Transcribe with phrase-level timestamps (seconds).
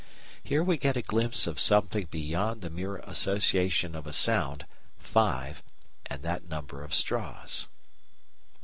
[0.43, 4.65] Here we get a glimpse of something beyond the mere association of a sound
[4.97, 5.61] "Five"
[6.07, 7.67] and that number of straws.